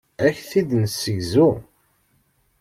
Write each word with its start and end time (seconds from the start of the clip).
Ad 0.23 0.25
ak-t-id-nessegzu. 0.31 1.49